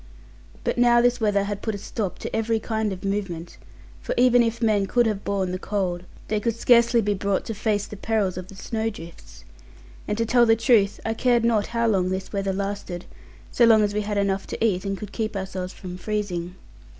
[0.63, 3.59] But, of course, this weather had put a stop to every kind of movement;
[4.01, 7.53] for even if men could have borne the cold, they could scarcely be brought to
[7.53, 9.43] face the perils of the snow drifts.
[10.07, 13.05] And to tell the truth I cared not how long this weather lasted,
[13.51, 16.55] so long as we had enough to eat, and could keep ourselves from freezing.